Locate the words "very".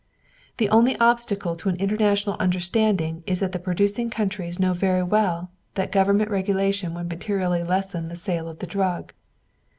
4.73-5.03